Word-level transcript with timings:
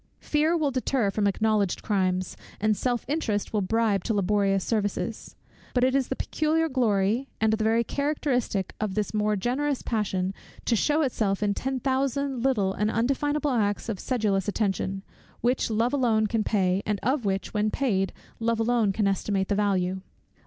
Fear 0.19 0.57
will 0.57 0.71
deter 0.71 1.11
from 1.11 1.27
acknowledged 1.27 1.83
crimes, 1.83 2.35
and 2.59 2.75
self 2.75 3.05
interest 3.07 3.53
will 3.53 3.61
bribe 3.61 4.03
to 4.05 4.15
laborious 4.15 4.63
services: 4.63 5.35
but 5.75 5.83
it 5.83 5.93
is 5.93 6.07
the 6.07 6.15
peculiar 6.15 6.67
glory, 6.67 7.27
and 7.39 7.53
the 7.53 7.63
very 7.63 7.83
characteristic, 7.83 8.73
of 8.81 8.95
this 8.95 9.13
more 9.13 9.35
generous 9.35 9.83
passion, 9.83 10.33
to 10.65 10.75
shew 10.75 11.03
itself 11.03 11.43
in 11.43 11.53
ten 11.53 11.79
thousand 11.79 12.41
little 12.41 12.73
and 12.73 12.89
undefinable 12.89 13.51
acts 13.51 13.89
of 13.89 13.99
sedulous 13.99 14.47
attention, 14.47 15.03
which 15.41 15.69
love 15.69 15.93
alone 15.93 16.25
can 16.25 16.43
pay, 16.43 16.81
and 16.83 16.99
of 17.03 17.23
which, 17.23 17.53
when 17.53 17.69
paid, 17.69 18.11
love 18.39 18.59
alone 18.59 18.91
can 18.91 19.05
estimate 19.07 19.49
the 19.49 19.53
value. 19.53 20.01